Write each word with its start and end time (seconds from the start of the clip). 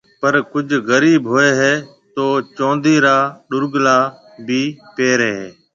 پر 0.21 0.33
ڪجه 0.51 0.77
غرِيب 0.89 1.21
هوئي 1.31 1.49
هيَ 1.59 1.73
تو 2.15 2.25
چوندِي 2.57 2.95
را 3.05 3.17
ڏورگلا 3.49 3.97
بي 4.45 4.61
پيري 4.95 5.31
هيَ۔ 5.39 5.49